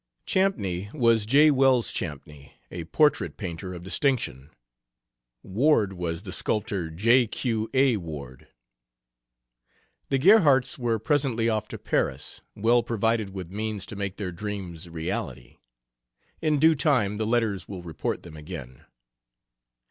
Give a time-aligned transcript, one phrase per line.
[0.25, 1.51] Champney was J.
[1.51, 4.49] Wells Champney, a portrait painter of distinction;
[5.43, 7.27] Ward was the sculptor, J.
[7.27, 7.69] Q.
[7.75, 7.97] A.
[7.97, 8.47] Ward.
[10.09, 14.89] The Gerhardts were presently off to Paris, well provided with means to make their dreams
[14.89, 15.59] reality;
[16.41, 18.83] in due time the letters will report them again.